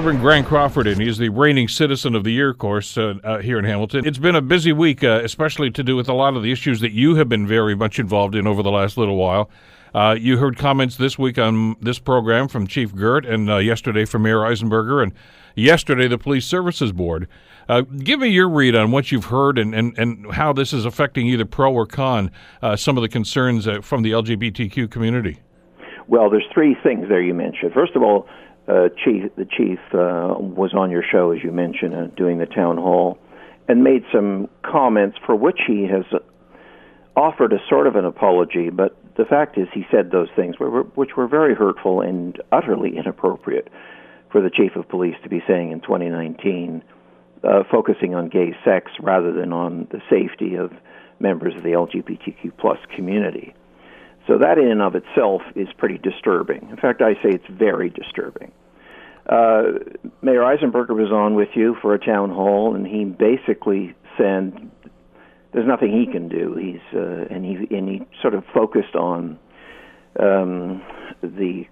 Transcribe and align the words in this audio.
To 0.00 0.12
Grant 0.14 0.46
Crawford 0.46 0.86
in. 0.86 0.98
He's 0.98 1.18
the 1.18 1.28
reigning 1.28 1.68
Citizen 1.68 2.14
of 2.14 2.24
the 2.24 2.32
Year, 2.32 2.48
of 2.48 2.58
course, 2.58 2.96
uh, 2.96 3.16
uh, 3.22 3.38
here 3.40 3.58
in 3.58 3.66
Hamilton. 3.66 4.06
It's 4.06 4.16
been 4.16 4.34
a 4.34 4.40
busy 4.40 4.72
week, 4.72 5.04
uh, 5.04 5.20
especially 5.22 5.70
to 5.72 5.82
do 5.82 5.94
with 5.94 6.08
a 6.08 6.14
lot 6.14 6.36
of 6.36 6.42
the 6.42 6.50
issues 6.50 6.80
that 6.80 6.92
you 6.92 7.16
have 7.16 7.28
been 7.28 7.46
very 7.46 7.74
much 7.74 7.98
involved 7.98 8.34
in 8.34 8.46
over 8.46 8.62
the 8.62 8.70
last 8.70 8.96
little 8.96 9.16
while. 9.16 9.50
Uh, 9.94 10.16
you 10.18 10.38
heard 10.38 10.56
comments 10.56 10.96
this 10.96 11.18
week 11.18 11.36
on 11.36 11.76
this 11.82 11.98
program 11.98 12.48
from 12.48 12.66
Chief 12.66 12.94
Girt 12.94 13.26
and 13.26 13.50
uh, 13.50 13.58
yesterday 13.58 14.06
from 14.06 14.22
Mayor 14.22 14.38
Eisenberger 14.38 15.02
and 15.02 15.12
yesterday 15.54 16.08
the 16.08 16.16
Police 16.16 16.46
Services 16.46 16.92
Board. 16.92 17.28
Uh, 17.68 17.82
give 17.82 18.20
me 18.20 18.28
your 18.28 18.48
read 18.48 18.74
on 18.74 18.92
what 18.92 19.12
you've 19.12 19.26
heard 19.26 19.58
and, 19.58 19.74
and, 19.74 19.98
and 19.98 20.32
how 20.32 20.54
this 20.54 20.72
is 20.72 20.86
affecting 20.86 21.26
either 21.26 21.44
pro 21.44 21.74
or 21.74 21.84
con 21.84 22.30
some 22.76 22.96
of 22.96 23.02
the 23.02 23.08
concerns 23.08 23.68
from 23.82 24.00
the 24.00 24.12
LGBTQ 24.12 24.90
community. 24.90 25.40
Well, 26.08 26.30
there's 26.30 26.46
three 26.54 26.74
things 26.82 27.06
there 27.08 27.22
you 27.22 27.34
mentioned. 27.34 27.72
First 27.74 27.94
of 27.94 28.02
all, 28.02 28.26
uh, 28.70 28.88
chief, 29.04 29.34
the 29.36 29.44
chief 29.44 29.78
uh, 29.92 30.38
was 30.38 30.72
on 30.74 30.90
your 30.90 31.02
show, 31.02 31.32
as 31.32 31.42
you 31.42 31.50
mentioned, 31.50 31.94
uh, 31.94 32.06
doing 32.16 32.38
the 32.38 32.46
town 32.46 32.76
hall, 32.76 33.18
and 33.68 33.82
made 33.82 34.04
some 34.12 34.48
comments 34.62 35.18
for 35.26 35.34
which 35.34 35.60
he 35.66 35.86
has 35.86 36.04
offered 37.16 37.52
a 37.52 37.58
sort 37.68 37.86
of 37.86 37.96
an 37.96 38.04
apology. 38.04 38.70
But 38.70 38.96
the 39.16 39.24
fact 39.24 39.58
is, 39.58 39.66
he 39.74 39.84
said 39.90 40.10
those 40.10 40.28
things 40.36 40.56
which 40.94 41.16
were 41.16 41.26
very 41.26 41.54
hurtful 41.54 42.00
and 42.00 42.40
utterly 42.52 42.96
inappropriate 42.96 43.68
for 44.30 44.40
the 44.40 44.50
chief 44.50 44.76
of 44.76 44.88
police 44.88 45.16
to 45.24 45.28
be 45.28 45.42
saying 45.48 45.72
in 45.72 45.80
2019 45.80 46.84
uh, 47.42 47.62
focusing 47.70 48.14
on 48.14 48.28
gay 48.28 48.54
sex 48.64 48.92
rather 49.00 49.32
than 49.32 49.52
on 49.52 49.88
the 49.90 50.00
safety 50.08 50.54
of 50.54 50.72
members 51.18 51.56
of 51.56 51.62
the 51.62 51.70
LGBTQ 51.70 52.52
plus 52.58 52.78
community. 52.94 53.54
So 54.26 54.38
that 54.38 54.58
in 54.58 54.70
and 54.70 54.82
of 54.82 54.94
itself 54.94 55.42
is 55.56 55.68
pretty 55.76 55.98
disturbing. 55.98 56.68
In 56.70 56.76
fact, 56.76 57.02
I 57.02 57.14
say 57.14 57.30
it's 57.30 57.48
very 57.48 57.90
disturbing. 57.90 58.52
Uh, 59.30 59.78
Mayor 60.22 60.40
Eisenberger 60.40 60.90
was 60.90 61.12
on 61.12 61.36
with 61.36 61.50
you 61.54 61.76
for 61.80 61.94
a 61.94 62.04
town 62.04 62.30
hall, 62.30 62.74
and 62.74 62.84
he 62.84 63.04
basically 63.04 63.94
said 64.18 64.52
there's 65.52 65.68
nothing 65.68 65.92
he 65.92 66.10
can 66.10 66.28
do. 66.28 66.56
He's 66.56 66.80
uh, 66.92 67.32
and 67.32 67.44
he 67.44 67.76
and 67.76 67.88
he 67.88 68.02
sort 68.20 68.34
of 68.34 68.42
focused 68.52 68.96
on 68.96 69.38
um, 70.18 70.82
the 71.22 71.64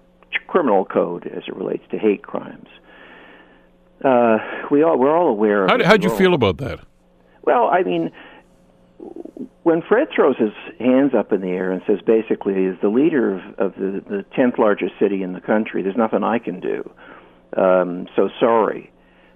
criminal 0.47 0.85
code 0.85 1.27
as 1.27 1.43
it 1.47 1.55
relates 1.55 1.83
to 1.91 1.97
hate 1.97 2.23
crimes. 2.23 2.69
Uh, 4.05 4.37
we 4.71 4.81
all 4.81 4.97
we're 4.97 5.15
all 5.15 5.27
aware 5.27 5.65
of. 5.65 5.69
How 5.69 5.83
how'd 5.83 6.03
you 6.05 6.15
feel 6.15 6.33
about 6.33 6.59
that? 6.59 6.79
Well, 7.41 7.67
I 7.67 7.83
mean, 7.83 8.11
when 9.63 9.81
Fred 9.81 10.07
throws 10.15 10.37
his 10.37 10.53
hands 10.79 11.11
up 11.13 11.33
in 11.33 11.41
the 11.41 11.49
air 11.49 11.71
and 11.71 11.81
says, 11.85 11.99
basically, 12.05 12.67
as 12.67 12.75
the 12.81 12.87
leader 12.87 13.35
of, 13.35 13.41
of 13.59 13.73
the 13.75 14.01
the 14.07 14.25
tenth 14.33 14.57
largest 14.57 14.93
city 14.97 15.23
in 15.23 15.33
the 15.33 15.41
country, 15.41 15.83
there's 15.83 15.97
nothing 15.97 16.23
I 16.23 16.39
can 16.39 16.61
do. 16.61 16.89
Um, 17.55 18.07
so 18.15 18.29
sorry. 18.39 18.91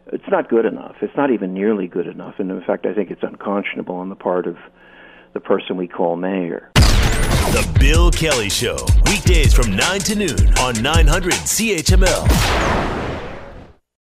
It's 0.07 0.27
not 0.29 0.49
good 0.49 0.65
enough. 0.65 0.95
It's 1.01 1.15
not 1.15 1.31
even 1.31 1.53
nearly 1.53 1.87
good 1.87 2.07
enough. 2.07 2.35
And 2.37 2.51
in 2.51 2.61
fact, 2.61 2.85
I 2.85 2.93
think 2.93 3.09
it's 3.09 3.23
unconscionable 3.23 3.95
on 3.95 4.09
the 4.09 4.15
part 4.15 4.47
of 4.47 4.57
the 5.33 5.39
person 5.39 5.77
we 5.77 5.87
call 5.87 6.15
mayor. 6.15 6.71
The 6.75 7.77
Bill 7.79 8.11
Kelly 8.11 8.49
Show, 8.49 8.77
weekdays 9.05 9.53
from 9.53 9.75
9 9.75 9.99
to 10.01 10.15
noon 10.15 10.57
on 10.59 10.81
900 10.81 11.33
CHML. 11.33 13.02